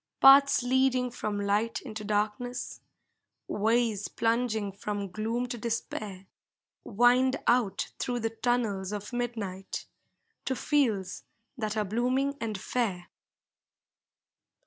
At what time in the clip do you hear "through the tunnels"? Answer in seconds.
7.99-8.91